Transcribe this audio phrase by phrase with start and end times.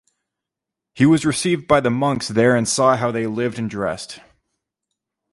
[0.95, 4.17] He was received by the monks there and saw how they lived and dressed.